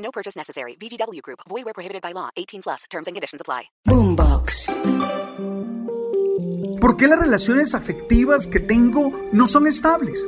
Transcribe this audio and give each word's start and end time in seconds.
No 0.00 0.10
purchase 0.10 0.36
necessary. 0.36 0.76
VGW 0.76 1.20
Group. 1.22 1.40
Void 1.48 1.64
where 1.64 1.74
prohibited 1.74 2.02
by 2.02 2.12
law. 2.12 2.30
18 2.36 2.62
plus. 2.62 2.84
Terms 2.90 3.06
and 3.06 3.14
conditions 3.14 3.40
apply. 3.40 3.70
Boombox. 3.86 4.66
¿Por 6.80 6.96
qué 6.96 7.06
las 7.08 7.20
relaciones 7.20 7.74
afectivas 7.74 8.46
que 8.46 8.60
tengo 8.60 9.28
no 9.32 9.46
son 9.46 9.66
estables? 9.66 10.26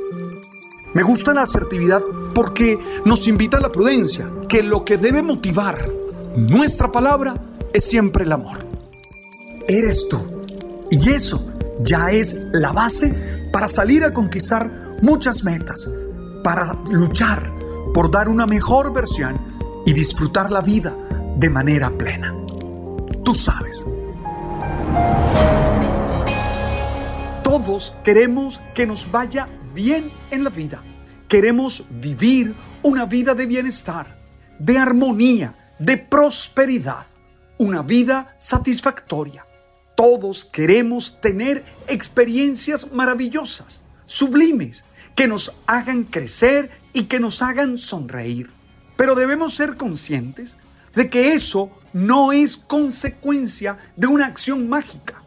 Me 0.93 1.01
gusta 1.01 1.33
la 1.33 1.41
asertividad 1.41 2.03
porque 2.35 2.77
nos 3.05 3.27
invita 3.27 3.57
a 3.57 3.61
la 3.61 3.71
prudencia, 3.71 4.29
que 4.47 4.61
lo 4.61 4.85
que 4.85 4.97
debe 4.97 5.23
motivar 5.23 5.89
nuestra 6.35 6.91
palabra 6.91 7.33
es 7.73 7.83
siempre 7.85 8.25
el 8.25 8.31
amor. 8.31 8.67
Eres 9.67 10.07
tú. 10.07 10.19
Y 10.91 11.09
eso 11.09 11.51
ya 11.79 12.11
es 12.11 12.35
la 12.51 12.71
base 12.71 13.49
para 13.51 13.67
salir 13.67 14.03
a 14.03 14.13
conquistar 14.13 14.99
muchas 15.01 15.43
metas, 15.43 15.89
para 16.43 16.73
luchar 16.91 17.51
por 17.93 18.11
dar 18.11 18.29
una 18.29 18.45
mejor 18.45 18.93
versión 18.93 19.52
y 19.85 19.93
disfrutar 19.93 20.51
la 20.51 20.61
vida 20.61 20.95
de 21.37 21.49
manera 21.49 21.89
plena. 21.97 22.33
Tú 23.23 23.35
sabes. 23.35 23.85
Todos 27.43 27.93
queremos 28.03 28.61
que 28.73 28.85
nos 28.85 29.11
vaya 29.11 29.47
bien 29.73 30.11
en 30.31 30.43
la 30.43 30.49
vida. 30.49 30.83
Queremos 31.27 31.85
vivir 31.89 32.55
una 32.83 33.05
vida 33.05 33.33
de 33.35 33.45
bienestar, 33.45 34.17
de 34.59 34.77
armonía, 34.77 35.75
de 35.79 35.97
prosperidad, 35.97 37.05
una 37.57 37.81
vida 37.81 38.35
satisfactoria. 38.39 39.45
Todos 39.95 40.45
queremos 40.45 41.21
tener 41.21 41.63
experiencias 41.87 42.91
maravillosas, 42.91 43.83
sublimes, 44.05 44.85
que 45.15 45.27
nos 45.27 45.59
hagan 45.67 46.03
crecer 46.05 46.71
y 46.91 47.03
que 47.03 47.19
nos 47.19 47.41
hagan 47.41 47.77
sonreír. 47.77 48.49
Pero 48.95 49.15
debemos 49.15 49.55
ser 49.55 49.77
conscientes 49.77 50.57
de 50.93 51.09
que 51.09 51.33
eso 51.33 51.71
no 51.93 52.31
es 52.31 52.57
consecuencia 52.57 53.77
de 53.95 54.07
una 54.07 54.27
acción 54.27 54.69
mágica. 54.69 55.23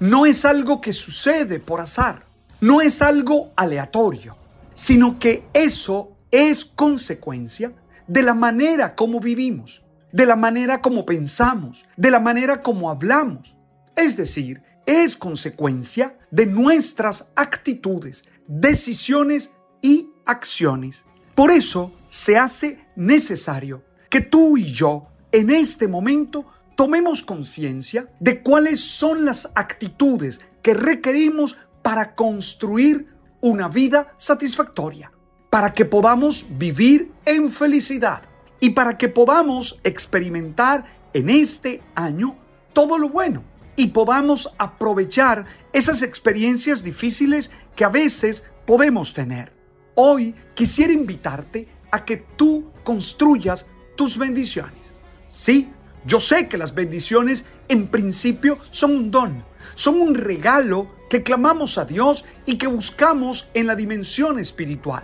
No 0.00 0.26
es 0.26 0.44
algo 0.44 0.80
que 0.80 0.92
sucede 0.92 1.60
por 1.60 1.80
azar. 1.80 2.24
No 2.60 2.80
es 2.80 3.02
algo 3.02 3.52
aleatorio. 3.56 4.36
Sino 4.74 5.18
que 5.18 5.44
eso 5.52 6.12
es 6.30 6.64
consecuencia 6.64 7.72
de 8.06 8.22
la 8.22 8.34
manera 8.34 8.94
como 8.94 9.20
vivimos, 9.20 9.82
de 10.12 10.26
la 10.26 10.36
manera 10.36 10.80
como 10.80 11.04
pensamos, 11.04 11.84
de 11.96 12.10
la 12.10 12.20
manera 12.20 12.62
como 12.62 12.90
hablamos. 12.90 13.56
Es 13.96 14.16
decir, 14.16 14.62
es 14.86 15.16
consecuencia 15.16 16.16
de 16.30 16.46
nuestras 16.46 17.30
actitudes, 17.36 18.24
decisiones 18.46 19.50
y 19.82 20.10
acciones. 20.24 21.04
Por 21.38 21.52
eso 21.52 21.92
se 22.08 22.36
hace 22.36 22.84
necesario 22.96 23.84
que 24.10 24.22
tú 24.22 24.56
y 24.56 24.72
yo 24.72 25.06
en 25.30 25.50
este 25.50 25.86
momento 25.86 26.44
tomemos 26.74 27.22
conciencia 27.22 28.10
de 28.18 28.42
cuáles 28.42 28.80
son 28.80 29.24
las 29.24 29.52
actitudes 29.54 30.40
que 30.62 30.74
requerimos 30.74 31.56
para 31.80 32.16
construir 32.16 33.06
una 33.40 33.68
vida 33.68 34.12
satisfactoria, 34.16 35.12
para 35.48 35.72
que 35.72 35.84
podamos 35.84 36.44
vivir 36.58 37.12
en 37.24 37.48
felicidad 37.50 38.24
y 38.58 38.70
para 38.70 38.98
que 38.98 39.08
podamos 39.08 39.78
experimentar 39.84 40.86
en 41.14 41.30
este 41.30 41.80
año 41.94 42.36
todo 42.72 42.98
lo 42.98 43.10
bueno 43.10 43.44
y 43.76 43.86
podamos 43.86 44.52
aprovechar 44.58 45.44
esas 45.72 46.02
experiencias 46.02 46.82
difíciles 46.82 47.52
que 47.76 47.84
a 47.84 47.90
veces 47.90 48.42
podemos 48.66 49.14
tener. 49.14 49.57
Hoy 50.00 50.32
quisiera 50.54 50.92
invitarte 50.92 51.66
a 51.90 52.04
que 52.04 52.18
tú 52.18 52.70
construyas 52.84 53.66
tus 53.96 54.16
bendiciones. 54.16 54.94
Sí, 55.26 55.72
yo 56.06 56.20
sé 56.20 56.46
que 56.46 56.56
las 56.56 56.72
bendiciones 56.72 57.46
en 57.66 57.88
principio 57.88 58.60
son 58.70 58.92
un 58.92 59.10
don, 59.10 59.44
son 59.74 60.00
un 60.00 60.14
regalo 60.14 60.88
que 61.10 61.24
clamamos 61.24 61.78
a 61.78 61.84
Dios 61.84 62.24
y 62.46 62.58
que 62.58 62.68
buscamos 62.68 63.48
en 63.54 63.66
la 63.66 63.74
dimensión 63.74 64.38
espiritual. 64.38 65.02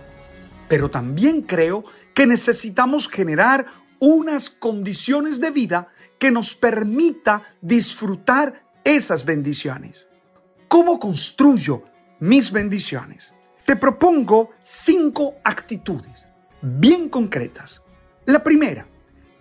Pero 0.69 0.89
también 0.89 1.41
creo 1.41 1.83
que 2.13 2.25
necesitamos 2.25 3.09
generar 3.09 3.65
unas 3.99 4.49
condiciones 4.49 5.41
de 5.41 5.51
vida 5.51 5.89
que 6.17 6.31
nos 6.31 6.55
permita 6.55 7.43
disfrutar 7.59 8.63
esas 8.85 9.25
bendiciones. 9.25 10.07
¿Cómo 10.69 11.01
construyo 11.01 11.83
mis 12.21 12.53
bendiciones? 12.53 13.34
Te 13.65 13.75
propongo 13.75 14.51
cinco 14.61 15.35
actitudes 15.43 16.27
bien 16.61 17.09
concretas. 17.09 17.81
La 18.25 18.43
primera, 18.43 18.87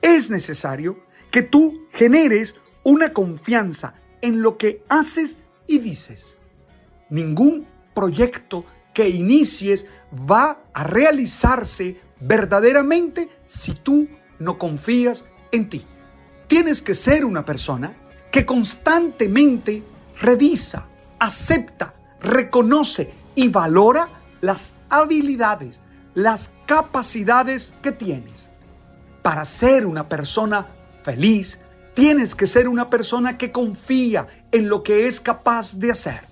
es 0.00 0.30
necesario 0.30 0.98
que 1.30 1.42
tú 1.42 1.86
generes 1.92 2.54
una 2.84 3.12
confianza 3.12 3.94
en 4.20 4.42
lo 4.42 4.58
que 4.58 4.82
haces 4.88 5.38
y 5.66 5.78
dices. 5.78 6.36
Ningún 7.08 7.66
proyecto 7.94 8.64
que 8.92 9.08
inicies 9.08 9.86
va 10.30 10.62
a 10.72 10.84
realizarse 10.84 11.98
verdaderamente 12.20 13.28
si 13.46 13.72
tú 13.72 14.08
no 14.38 14.58
confías 14.58 15.24
en 15.52 15.68
ti. 15.68 15.84
Tienes 16.46 16.82
que 16.82 16.94
ser 16.94 17.24
una 17.24 17.44
persona 17.44 17.94
que 18.30 18.44
constantemente 18.44 19.82
revisa, 20.20 20.88
acepta, 21.18 21.94
reconoce 22.20 23.23
y 23.34 23.48
valora 23.48 24.08
las 24.40 24.74
habilidades, 24.88 25.82
las 26.14 26.50
capacidades 26.66 27.74
que 27.82 27.92
tienes. 27.92 28.50
Para 29.22 29.44
ser 29.44 29.86
una 29.86 30.08
persona 30.08 30.66
feliz, 31.02 31.60
tienes 31.94 32.34
que 32.34 32.46
ser 32.46 32.68
una 32.68 32.90
persona 32.90 33.38
que 33.38 33.52
confía 33.52 34.26
en 34.52 34.68
lo 34.68 34.82
que 34.82 35.06
es 35.06 35.20
capaz 35.20 35.78
de 35.78 35.90
hacer. 35.90 36.26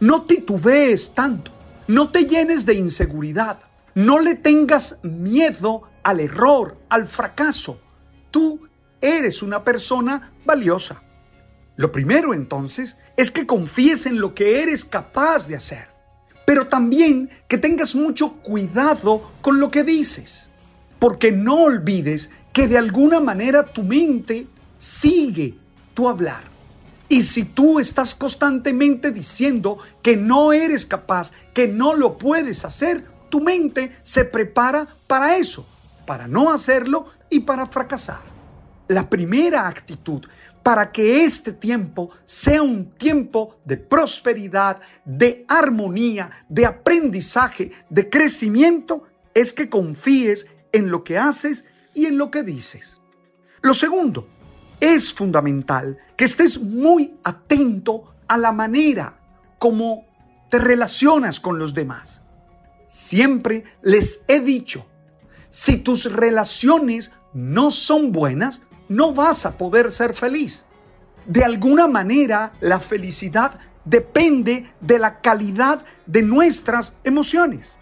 No 0.00 0.22
titubees 0.22 1.14
tanto, 1.14 1.50
no 1.88 2.10
te 2.10 2.24
llenes 2.24 2.64
de 2.64 2.74
inseguridad, 2.74 3.58
no 3.94 4.20
le 4.20 4.36
tengas 4.36 5.00
miedo 5.02 5.82
al 6.02 6.20
error, 6.20 6.78
al 6.88 7.06
fracaso. 7.06 7.80
Tú 8.30 8.68
eres 9.00 9.42
una 9.42 9.64
persona 9.64 10.32
valiosa. 10.44 11.02
Lo 11.76 11.92
primero 11.92 12.34
entonces 12.34 12.96
es 13.16 13.30
que 13.30 13.46
confíes 13.46 14.06
en 14.06 14.20
lo 14.20 14.34
que 14.34 14.62
eres 14.62 14.84
capaz 14.84 15.46
de 15.48 15.56
hacer, 15.56 15.88
pero 16.48 16.66
también 16.66 17.28
que 17.46 17.58
tengas 17.58 17.94
mucho 17.94 18.38
cuidado 18.38 19.32
con 19.42 19.60
lo 19.60 19.70
que 19.70 19.84
dices, 19.84 20.48
porque 20.98 21.30
no 21.30 21.64
olvides 21.64 22.30
que 22.54 22.66
de 22.66 22.78
alguna 22.78 23.20
manera 23.20 23.66
tu 23.66 23.82
mente 23.82 24.46
sigue 24.78 25.58
tu 25.92 26.08
hablar. 26.08 26.44
Y 27.06 27.20
si 27.20 27.44
tú 27.44 27.78
estás 27.78 28.14
constantemente 28.14 29.10
diciendo 29.10 29.76
que 30.00 30.16
no 30.16 30.54
eres 30.54 30.86
capaz, 30.86 31.32
que 31.52 31.68
no 31.68 31.92
lo 31.92 32.16
puedes 32.16 32.64
hacer, 32.64 33.04
tu 33.28 33.42
mente 33.42 33.94
se 34.02 34.24
prepara 34.24 34.88
para 35.06 35.36
eso, 35.36 35.66
para 36.06 36.26
no 36.28 36.50
hacerlo 36.50 37.08
y 37.28 37.40
para 37.40 37.66
fracasar. 37.66 38.22
La 38.88 39.10
primera 39.10 39.68
actitud 39.68 40.24
para 40.68 40.92
que 40.92 41.24
este 41.24 41.54
tiempo 41.54 42.10
sea 42.26 42.60
un 42.60 42.90
tiempo 42.90 43.58
de 43.64 43.78
prosperidad, 43.78 44.78
de 45.02 45.46
armonía, 45.48 46.44
de 46.46 46.66
aprendizaje, 46.66 47.72
de 47.88 48.10
crecimiento, 48.10 49.04
es 49.32 49.54
que 49.54 49.70
confíes 49.70 50.46
en 50.72 50.90
lo 50.90 51.04
que 51.04 51.16
haces 51.16 51.64
y 51.94 52.04
en 52.04 52.18
lo 52.18 52.30
que 52.30 52.42
dices. 52.42 53.00
Lo 53.62 53.72
segundo, 53.72 54.28
es 54.78 55.14
fundamental 55.14 55.96
que 56.18 56.26
estés 56.26 56.60
muy 56.60 57.14
atento 57.24 58.12
a 58.26 58.36
la 58.36 58.52
manera 58.52 59.18
como 59.58 60.04
te 60.50 60.58
relacionas 60.58 61.40
con 61.40 61.58
los 61.58 61.72
demás. 61.72 62.22
Siempre 62.88 63.64
les 63.80 64.20
he 64.28 64.40
dicho, 64.40 64.84
si 65.48 65.78
tus 65.78 66.12
relaciones 66.12 67.12
no 67.32 67.70
son 67.70 68.12
buenas, 68.12 68.60
no 68.88 69.12
vas 69.12 69.46
a 69.46 69.56
poder 69.56 69.90
ser 69.90 70.14
feliz. 70.14 70.66
De 71.26 71.44
alguna 71.44 71.86
manera, 71.86 72.52
la 72.60 72.80
felicidad 72.80 73.58
depende 73.84 74.72
de 74.80 74.98
la 74.98 75.20
calidad 75.20 75.84
de 76.06 76.22
nuestras 76.22 76.96
emociones. 77.04 77.76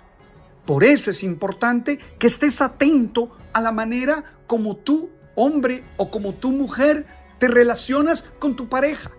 Por 0.65 0.85
eso 0.85 1.11
es 1.11 1.23
importante 1.23 1.99
que 2.19 2.27
estés 2.27 2.61
atento 2.61 3.37
a 3.53 3.61
la 3.61 3.73
manera 3.73 4.25
como 4.47 4.77
tú, 4.77 5.11
hombre 5.37 5.85
o 5.97 6.11
como 6.11 6.35
tú, 6.35 6.53
mujer, 6.53 7.07
te 7.39 7.49
relacionas 7.49 8.23
con 8.39 8.57
tu 8.57 8.69
pareja, 8.69 9.11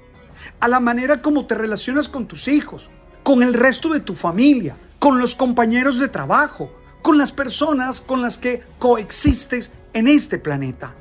a 0.60 0.68
la 0.68 0.80
manera 0.80 1.22
como 1.22 1.46
te 1.46 1.56
relacionas 1.56 2.10
con 2.10 2.28
tus 2.28 2.48
hijos, 2.48 2.90
con 3.24 3.44
el 3.44 3.54
resto 3.54 3.90
de 3.90 4.00
tu 4.00 4.14
familia, 4.14 4.78
con 5.00 5.20
los 5.20 5.36
compañeros 5.36 6.00
de 6.00 6.10
trabajo, 6.10 6.72
con 7.02 7.18
las 7.18 7.32
personas 7.32 8.02
con 8.02 8.22
las 8.22 8.38
que 8.38 8.64
coexistes 8.80 9.72
en 9.94 10.08
este 10.08 10.40
planeta. 10.40 10.94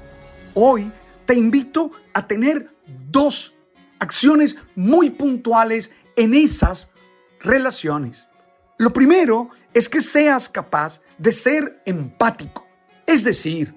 Hoy 0.58 0.90
te 1.26 1.34
invito 1.34 1.90
a 2.14 2.26
tener 2.26 2.74
dos 3.10 3.52
acciones 3.98 4.56
muy 4.74 5.10
puntuales 5.10 5.90
en 6.16 6.32
esas 6.32 6.92
relaciones. 7.40 8.30
Lo 8.78 8.90
primero 8.90 9.50
es 9.74 9.86
que 9.90 10.00
seas 10.00 10.48
capaz 10.48 11.02
de 11.18 11.32
ser 11.32 11.82
empático, 11.84 12.66
es 13.06 13.22
decir, 13.22 13.74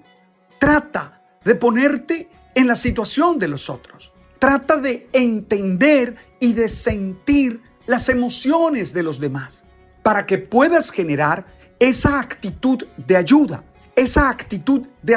trata 0.58 1.22
de 1.44 1.54
ponerte 1.54 2.30
en 2.54 2.66
la 2.66 2.76
situación 2.76 3.38
de 3.38 3.48
los 3.48 3.68
otros. 3.68 4.14
Trata 4.38 4.78
de 4.78 5.06
entender 5.12 6.16
y 6.40 6.54
de 6.54 6.70
sentir 6.70 7.60
las 7.86 8.08
emociones 8.08 8.94
de 8.94 9.02
los 9.02 9.20
demás 9.20 9.64
para 10.02 10.24
que 10.24 10.38
puedas 10.38 10.90
generar 10.90 11.44
esa 11.78 12.20
actitud 12.20 12.86
de 12.96 13.18
ayuda, 13.18 13.64
esa 13.96 14.30
actitud 14.30 14.86
de 15.02 15.16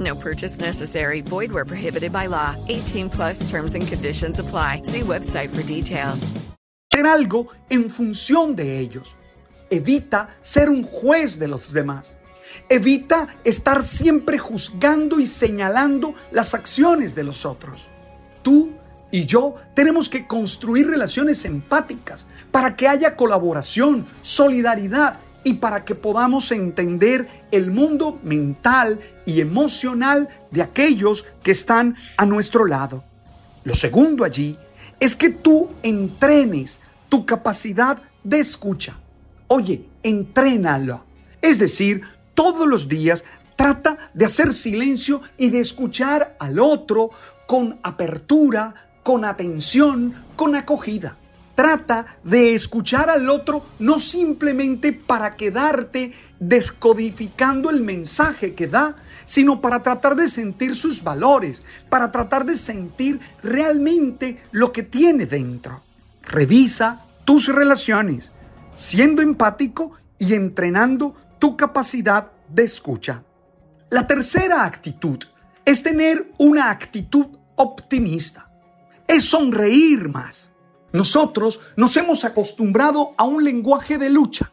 No 0.00 0.14
purchase 0.14 0.58
necessary. 0.58 1.20
Void 1.20 1.52
where 1.52 1.66
prohibited 1.66 2.12
by 2.12 2.26
law. 2.26 2.56
18 2.68 3.10
plus 3.10 3.48
terms 3.50 3.74
and 3.74 3.86
conditions 3.86 4.40
apply. 4.40 4.80
See 4.84 5.02
website 5.02 5.50
for 5.50 5.62
details. 5.62 6.32
Algo 7.04 7.48
en 7.70 7.88
función 7.88 8.54
de 8.54 8.78
ellos. 8.78 9.16
Evita 9.70 10.28
ser 10.42 10.68
un 10.68 10.82
juez 10.82 11.38
de 11.38 11.48
los 11.48 11.72
demás. 11.72 12.18
Evita 12.68 13.28
estar 13.44 13.82
siempre 13.82 14.38
juzgando 14.38 15.20
y 15.20 15.26
señalando 15.26 16.14
las 16.32 16.54
acciones 16.54 17.14
de 17.14 17.24
los 17.24 17.46
otros. 17.46 17.88
Tú 18.42 18.72
y 19.10 19.24
yo 19.24 19.54
tenemos 19.74 20.08
que 20.08 20.26
construir 20.26 20.88
relaciones 20.88 21.44
empáticas 21.44 22.26
para 22.50 22.76
que 22.76 22.88
haya 22.88 23.16
colaboración, 23.16 24.06
solidaridad 24.20 25.20
y 25.44 25.54
para 25.54 25.84
que 25.84 25.94
podamos 25.94 26.52
entender 26.52 27.28
el 27.50 27.70
mundo 27.70 28.18
mental 28.22 28.98
y 29.26 29.40
emocional 29.40 30.28
de 30.50 30.62
aquellos 30.62 31.24
que 31.42 31.52
están 31.52 31.96
a 32.16 32.26
nuestro 32.26 32.66
lado. 32.66 33.04
Lo 33.64 33.74
segundo 33.74 34.24
allí 34.24 34.58
es 34.98 35.16
que 35.16 35.30
tú 35.30 35.70
entrenes 35.82 36.80
tu 37.08 37.24
capacidad 37.24 38.00
de 38.22 38.40
escucha. 38.40 38.98
Oye, 39.48 39.86
entrénalo. 40.02 41.04
Es 41.40 41.58
decir, 41.58 42.02
todos 42.34 42.66
los 42.66 42.88
días 42.88 43.24
trata 43.56 43.98
de 44.14 44.26
hacer 44.26 44.54
silencio 44.54 45.22
y 45.36 45.50
de 45.50 45.60
escuchar 45.60 46.36
al 46.38 46.58
otro 46.58 47.10
con 47.46 47.78
apertura, 47.82 48.74
con 49.02 49.24
atención, 49.24 50.14
con 50.36 50.54
acogida. 50.54 51.16
Trata 51.54 52.06
de 52.24 52.54
escuchar 52.54 53.10
al 53.10 53.28
otro 53.28 53.64
no 53.78 53.98
simplemente 53.98 54.92
para 54.92 55.36
quedarte 55.36 56.12
descodificando 56.38 57.70
el 57.70 57.82
mensaje 57.82 58.54
que 58.54 58.66
da, 58.66 58.96
sino 59.26 59.60
para 59.60 59.82
tratar 59.82 60.16
de 60.16 60.28
sentir 60.28 60.74
sus 60.74 61.02
valores, 61.02 61.62
para 61.88 62.10
tratar 62.10 62.46
de 62.46 62.56
sentir 62.56 63.20
realmente 63.42 64.42
lo 64.52 64.72
que 64.72 64.82
tiene 64.82 65.26
dentro. 65.26 65.82
Revisa 66.22 67.04
tus 67.24 67.48
relaciones 67.48 68.32
siendo 68.74 69.20
empático 69.20 69.92
y 70.18 70.34
entrenando 70.34 71.14
tu 71.38 71.56
capacidad 71.56 72.30
de 72.48 72.64
escucha. 72.64 73.22
La 73.90 74.06
tercera 74.06 74.64
actitud 74.64 75.18
es 75.64 75.82
tener 75.82 76.32
una 76.38 76.70
actitud 76.70 77.26
optimista. 77.56 78.50
Es 79.06 79.24
sonreír 79.24 80.08
más. 80.08 80.49
Nosotros 80.92 81.60
nos 81.76 81.96
hemos 81.96 82.24
acostumbrado 82.24 83.12
a 83.16 83.24
un 83.24 83.44
lenguaje 83.44 83.98
de 83.98 84.10
lucha, 84.10 84.52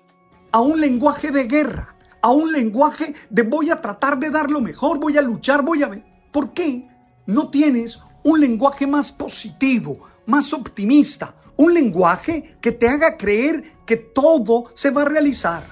a 0.52 0.62
un 0.62 0.80
lenguaje 0.80 1.32
de 1.32 1.46
guerra, 1.46 1.96
a 2.22 2.32
un 2.32 2.52
lenguaje 2.52 3.14
de 3.30 3.44
voy 3.44 3.70
a 3.70 3.82
tratar 3.82 4.20
de 4.20 4.30
dar 4.30 4.52
lo 4.52 4.62
mejor, 4.62 5.00
voy 5.00 5.18
a 5.18 5.22
luchar, 5.22 5.64
voy 5.64 5.84
a... 5.84 5.92
¿Por 6.32 6.54
qué 6.54 6.88
no 7.26 7.50
tienes 7.50 8.00
un 8.24 8.40
lenguaje 8.40 8.88
más 8.88 9.12
positivo, 9.12 10.00
más 10.26 10.54
optimista, 10.54 11.36
un 11.58 11.74
lenguaje 11.74 12.58
que 12.62 12.72
te 12.72 12.88
haga 12.88 13.18
creer 13.18 13.78
que 13.86 13.98
todo 13.98 14.66
se 14.74 14.92
va 14.92 15.04
a 15.04 15.06
realizar. 15.06 15.66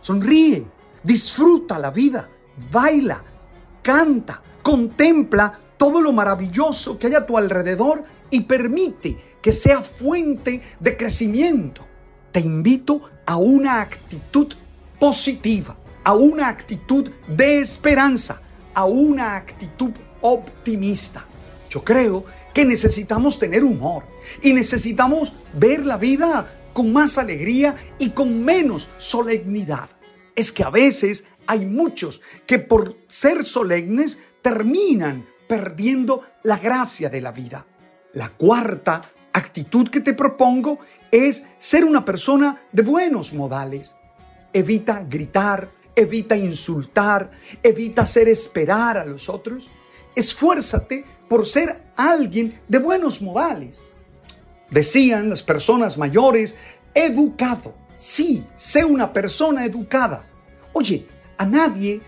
Sonríe, 0.00 0.66
disfruta 1.02 1.78
la 1.78 1.90
vida, 1.90 2.28
baila, 2.70 3.22
canta, 3.82 4.42
contempla 4.62 5.58
todo 5.76 6.00
lo 6.00 6.12
maravilloso 6.12 6.98
que 6.98 7.08
hay 7.08 7.14
a 7.14 7.26
tu 7.26 7.36
alrededor 7.36 8.04
y 8.30 8.42
permite 8.42 9.31
que 9.42 9.52
sea 9.52 9.82
fuente 9.82 10.62
de 10.80 10.96
crecimiento. 10.96 11.86
Te 12.30 12.40
invito 12.40 13.02
a 13.26 13.36
una 13.36 13.80
actitud 13.80 14.54
positiva, 14.98 15.76
a 16.04 16.14
una 16.14 16.48
actitud 16.48 17.10
de 17.28 17.58
esperanza, 17.58 18.40
a 18.72 18.84
una 18.84 19.36
actitud 19.36 19.90
optimista. 20.22 21.26
Yo 21.68 21.84
creo 21.84 22.24
que 22.54 22.64
necesitamos 22.64 23.38
tener 23.38 23.64
humor 23.64 24.04
y 24.42 24.52
necesitamos 24.52 25.32
ver 25.54 25.84
la 25.84 25.96
vida 25.96 26.58
con 26.72 26.92
más 26.92 27.18
alegría 27.18 27.76
y 27.98 28.10
con 28.10 28.44
menos 28.44 28.88
solemnidad. 28.98 29.90
Es 30.34 30.52
que 30.52 30.62
a 30.62 30.70
veces 30.70 31.24
hay 31.46 31.66
muchos 31.66 32.20
que 32.46 32.58
por 32.58 32.96
ser 33.08 33.44
solemnes 33.44 34.18
terminan 34.40 35.26
perdiendo 35.48 36.22
la 36.42 36.58
gracia 36.58 37.10
de 37.10 37.20
la 37.20 37.32
vida. 37.32 37.66
La 38.14 38.30
cuarta 38.30 39.02
actitud 39.32 39.88
que 39.88 40.00
te 40.00 40.14
propongo 40.14 40.78
es 41.10 41.46
ser 41.58 41.84
una 41.84 42.04
persona 42.04 42.62
de 42.72 42.82
buenos 42.82 43.32
modales. 43.32 43.96
Evita 44.52 45.04
gritar, 45.08 45.70
evita 45.94 46.36
insultar, 46.36 47.30
evita 47.62 48.02
hacer 48.02 48.28
esperar 48.28 48.96
a 48.98 49.04
los 49.04 49.28
otros. 49.28 49.70
Esfuérzate 50.14 51.04
por 51.28 51.46
ser 51.46 51.82
alguien 51.96 52.60
de 52.68 52.78
buenos 52.78 53.22
modales. 53.22 53.82
Decían 54.70 55.30
las 55.30 55.42
personas 55.42 55.98
mayores, 55.98 56.56
educado. 56.94 57.74
Sí, 57.96 58.44
sé 58.56 58.84
una 58.84 59.12
persona 59.12 59.64
educada. 59.64 60.26
Oye, 60.72 61.06
a 61.38 61.46
nadie 61.46 62.00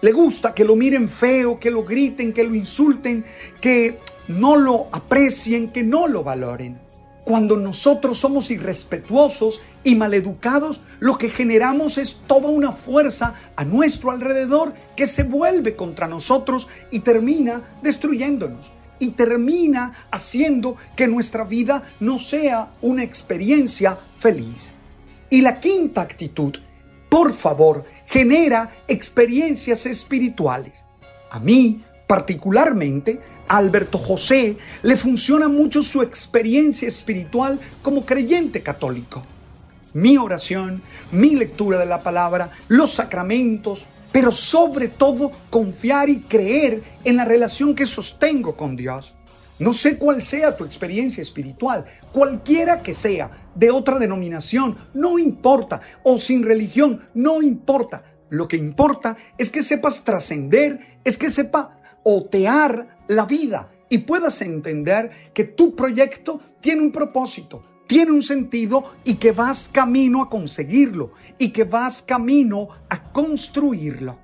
le 0.00 0.12
gusta 0.12 0.54
que 0.54 0.64
lo 0.64 0.76
miren 0.76 1.08
feo, 1.08 1.58
que 1.58 1.70
lo 1.70 1.84
griten, 1.84 2.32
que 2.32 2.44
lo 2.44 2.54
insulten, 2.54 3.24
que 3.60 3.98
no 4.28 4.56
lo 4.56 4.88
aprecien, 4.92 5.70
que 5.72 5.82
no 5.82 6.06
lo 6.06 6.22
valoren. 6.22 6.78
Cuando 7.24 7.56
nosotros 7.56 8.18
somos 8.18 8.52
irrespetuosos 8.52 9.60
y 9.82 9.96
maleducados, 9.96 10.80
lo 11.00 11.18
que 11.18 11.28
generamos 11.28 11.98
es 11.98 12.20
toda 12.26 12.48
una 12.48 12.70
fuerza 12.70 13.34
a 13.56 13.64
nuestro 13.64 14.12
alrededor 14.12 14.74
que 14.94 15.08
se 15.08 15.24
vuelve 15.24 15.74
contra 15.74 16.06
nosotros 16.06 16.68
y 16.92 17.00
termina 17.00 17.62
destruyéndonos. 17.82 18.70
Y 19.00 19.10
termina 19.10 19.92
haciendo 20.10 20.76
que 20.94 21.08
nuestra 21.08 21.42
vida 21.44 21.82
no 21.98 22.18
sea 22.18 22.70
una 22.80 23.02
experiencia 23.02 23.98
feliz. 24.16 24.72
Y 25.28 25.42
la 25.42 25.58
quinta 25.58 26.02
actitud, 26.02 26.56
por 27.08 27.32
favor, 27.32 27.84
genera 28.06 28.70
experiencias 28.88 29.86
espirituales. 29.86 30.86
A 31.30 31.38
mí, 31.38 31.82
particularmente, 32.06 33.20
Alberto 33.48 33.98
José 33.98 34.56
le 34.82 34.96
funciona 34.96 35.48
mucho 35.48 35.82
su 35.82 36.02
experiencia 36.02 36.88
espiritual 36.88 37.60
como 37.82 38.04
creyente 38.04 38.62
católico. 38.62 39.24
Mi 39.92 40.16
oración, 40.18 40.82
mi 41.12 41.36
lectura 41.36 41.78
de 41.78 41.86
la 41.86 42.02
palabra, 42.02 42.50
los 42.68 42.92
sacramentos, 42.92 43.86
pero 44.12 44.30
sobre 44.30 44.88
todo 44.88 45.30
confiar 45.50 46.08
y 46.08 46.20
creer 46.20 46.82
en 47.04 47.16
la 47.16 47.24
relación 47.24 47.74
que 47.74 47.86
sostengo 47.86 48.56
con 48.56 48.76
Dios. 48.76 49.14
No 49.58 49.72
sé 49.72 49.96
cuál 49.96 50.22
sea 50.22 50.56
tu 50.56 50.64
experiencia 50.64 51.22
espiritual, 51.22 51.86
cualquiera 52.12 52.82
que 52.82 52.92
sea, 52.92 53.30
de 53.54 53.70
otra 53.70 53.98
denominación, 53.98 54.76
no 54.92 55.18
importa, 55.18 55.80
o 56.02 56.18
sin 56.18 56.42
religión, 56.42 57.08
no 57.14 57.40
importa. 57.40 58.04
Lo 58.28 58.48
que 58.48 58.56
importa 58.56 59.16
es 59.38 59.50
que 59.50 59.62
sepas 59.62 60.04
trascender, 60.04 60.98
es 61.04 61.16
que 61.16 61.30
sepa 61.30 61.80
otear 62.02 62.98
la 63.08 63.24
vida 63.24 63.70
y 63.88 63.98
puedas 63.98 64.42
entender 64.42 65.10
que 65.32 65.44
tu 65.44 65.74
proyecto 65.74 66.40
tiene 66.60 66.82
un 66.82 66.92
propósito, 66.92 67.64
tiene 67.86 68.12
un 68.12 68.22
sentido 68.22 68.92
y 69.04 69.14
que 69.14 69.32
vas 69.32 69.68
camino 69.68 70.22
a 70.22 70.28
conseguirlo 70.28 71.12
y 71.38 71.50
que 71.50 71.64
vas 71.64 72.02
camino 72.02 72.68
a 72.90 73.12
construirlo. 73.12 74.18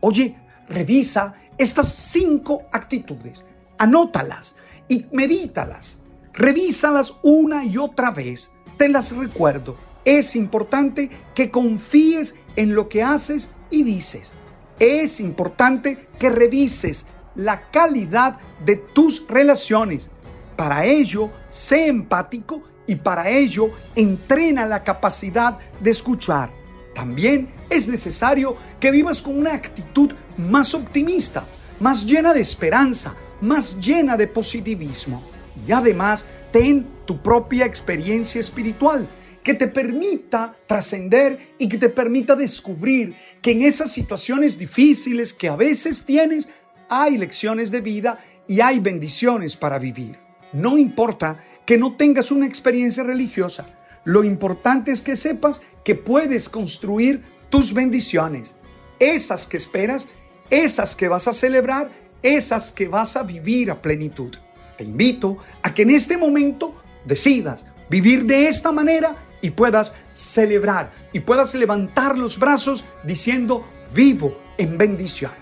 Oye, 0.00 0.36
revisa 0.68 1.34
estas 1.56 1.88
cinco 1.88 2.64
actitudes, 2.72 3.44
anótalas 3.78 4.56
y 4.88 5.06
medítalas, 5.12 5.98
revísalas 6.32 7.14
una 7.22 7.64
y 7.64 7.78
otra 7.78 8.10
vez. 8.10 8.50
Te 8.76 8.88
las 8.88 9.14
recuerdo. 9.16 9.76
Es 10.04 10.36
importante 10.36 11.10
que 11.34 11.50
confíes 11.50 12.36
en 12.56 12.74
lo 12.74 12.88
que 12.88 13.02
haces 13.02 13.50
y 13.70 13.82
dices. 13.82 14.36
Es 14.78 15.20
importante 15.20 16.08
que 16.18 16.30
revises 16.30 17.06
la 17.34 17.70
calidad 17.70 18.38
de 18.64 18.76
tus 18.76 19.26
relaciones. 19.28 20.10
Para 20.56 20.84
ello, 20.84 21.30
sé 21.48 21.86
empático 21.86 22.62
y 22.86 22.96
para 22.96 23.28
ello 23.28 23.70
entrena 23.94 24.66
la 24.66 24.84
capacidad 24.84 25.58
de 25.80 25.90
escuchar. 25.90 26.50
También 26.94 27.48
es 27.70 27.88
necesario 27.88 28.56
que 28.78 28.90
vivas 28.90 29.20
con 29.20 29.36
una 29.36 29.54
actitud 29.54 30.12
más 30.36 30.74
optimista, 30.74 31.46
más 31.80 32.04
llena 32.04 32.32
de 32.32 32.40
esperanza, 32.40 33.16
más 33.44 33.78
llena 33.78 34.16
de 34.16 34.26
positivismo. 34.26 35.22
Y 35.66 35.72
además, 35.72 36.26
ten 36.50 36.86
tu 37.06 37.22
propia 37.22 37.66
experiencia 37.66 38.40
espiritual 38.40 39.08
que 39.42 39.54
te 39.54 39.68
permita 39.68 40.56
trascender 40.66 41.54
y 41.58 41.68
que 41.68 41.76
te 41.76 41.90
permita 41.90 42.34
descubrir 42.34 43.14
que 43.42 43.52
en 43.52 43.62
esas 43.62 43.92
situaciones 43.92 44.58
difíciles 44.58 45.34
que 45.34 45.48
a 45.48 45.56
veces 45.56 46.04
tienes, 46.04 46.48
hay 46.88 47.18
lecciones 47.18 47.70
de 47.70 47.82
vida 47.82 48.18
y 48.48 48.60
hay 48.60 48.80
bendiciones 48.80 49.56
para 49.56 49.78
vivir. 49.78 50.16
No 50.54 50.78
importa 50.78 51.44
que 51.66 51.76
no 51.76 51.94
tengas 51.94 52.30
una 52.30 52.46
experiencia 52.46 53.02
religiosa, 53.02 53.66
lo 54.04 54.24
importante 54.24 54.92
es 54.92 55.02
que 55.02 55.16
sepas 55.16 55.60
que 55.84 55.94
puedes 55.94 56.48
construir 56.48 57.22
tus 57.50 57.74
bendiciones, 57.74 58.56
esas 58.98 59.46
que 59.46 59.56
esperas, 59.56 60.08
esas 60.50 60.94
que 60.96 61.08
vas 61.08 61.28
a 61.28 61.34
celebrar, 61.34 61.90
esas 62.24 62.72
que 62.72 62.88
vas 62.88 63.16
a 63.16 63.22
vivir 63.22 63.70
a 63.70 63.80
plenitud. 63.80 64.34
Te 64.76 64.82
invito 64.82 65.36
a 65.62 65.72
que 65.72 65.82
en 65.82 65.90
este 65.90 66.16
momento 66.16 66.74
decidas 67.04 67.66
vivir 67.88 68.24
de 68.24 68.48
esta 68.48 68.72
manera 68.72 69.14
y 69.40 69.50
puedas 69.50 69.94
celebrar 70.14 70.90
y 71.12 71.20
puedas 71.20 71.54
levantar 71.54 72.18
los 72.18 72.38
brazos 72.38 72.84
diciendo 73.04 73.64
vivo 73.94 74.36
en 74.56 74.78
bendición. 74.78 75.32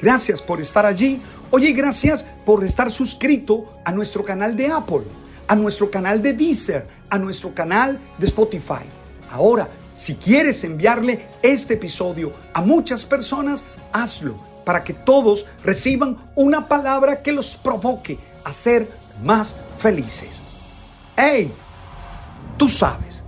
Gracias 0.00 0.42
por 0.42 0.60
estar 0.60 0.86
allí. 0.86 1.20
Oye, 1.50 1.72
gracias 1.72 2.24
por 2.46 2.64
estar 2.64 2.90
suscrito 2.90 3.78
a 3.84 3.92
nuestro 3.92 4.24
canal 4.24 4.56
de 4.56 4.68
Apple, 4.68 5.02
a 5.46 5.54
nuestro 5.54 5.90
canal 5.90 6.22
de 6.22 6.32
Deezer, 6.32 6.88
a 7.10 7.18
nuestro 7.18 7.54
canal 7.54 8.00
de 8.18 8.26
Spotify. 8.26 8.88
Ahora, 9.30 9.68
si 9.94 10.14
quieres 10.14 10.64
enviarle 10.64 11.28
este 11.42 11.74
episodio 11.74 12.32
a 12.54 12.62
muchas 12.62 13.04
personas, 13.04 13.64
hazlo 13.92 14.51
para 14.64 14.84
que 14.84 14.94
todos 14.94 15.46
reciban 15.64 16.18
una 16.36 16.68
palabra 16.68 17.22
que 17.22 17.32
los 17.32 17.54
provoque 17.54 18.18
a 18.44 18.52
ser 18.52 18.90
más 19.22 19.56
felices. 19.76 20.42
¡Hey! 21.16 21.52
Tú 22.56 22.68
sabes. 22.68 23.24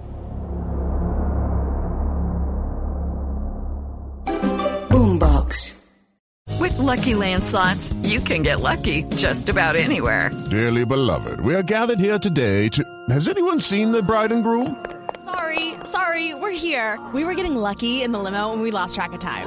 Boombox. 4.89 5.75
With 6.61 6.79
Lucky 6.79 7.15
Land 7.15 7.45
slots, 7.45 7.93
you 8.03 8.21
can 8.21 8.43
get 8.43 8.61
lucky 8.61 9.05
just 9.17 9.49
about 9.49 9.77
anywhere. 9.77 10.31
Dearly 10.51 10.85
beloved, 10.85 11.41
we 11.41 11.55
are 11.55 11.63
gathered 11.63 11.99
here 11.99 12.19
today 12.19 12.69
to. 12.71 12.85
Has 13.11 13.29
anyone 13.29 13.61
seen 13.61 13.91
the 13.91 14.03
bride 14.03 14.33
and 14.33 14.43
groom? 14.43 14.77
Sorry, 15.25 15.75
sorry, 15.85 16.35
we're 16.35 16.51
here. 16.51 16.99
We 17.13 17.25
were 17.25 17.35
getting 17.35 17.57
lucky 17.57 18.03
in 18.03 18.13
the 18.13 18.19
limo 18.19 18.53
and 18.53 18.63
we 18.63 18.71
lost 18.71 18.95
track 18.95 19.13
of 19.13 19.21
time. 19.21 19.47